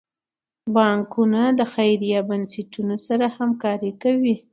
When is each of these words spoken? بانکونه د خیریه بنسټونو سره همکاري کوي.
بانکونه 0.75 1.41
د 1.59 1.61
خیریه 1.73 2.19
بنسټونو 2.29 2.95
سره 3.07 3.25
همکاري 3.37 3.91
کوي. 4.03 4.35